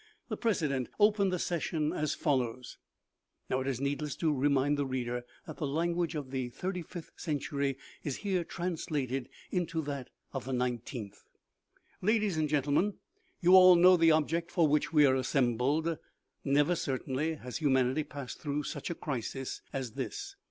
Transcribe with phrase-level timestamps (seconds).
[0.29, 2.79] The president opened the session as follows
[3.51, 8.17] (it is needless to remind the reader that the language of the xxxvth century is
[8.25, 11.21] here translated into that of the xixth):"
[12.01, 12.95] Ladies and gentlemen:
[13.41, 15.99] You all know the object for which we are assembled.
[16.43, 20.35] Never, certainly, has hu manity passed through such a crisis as this.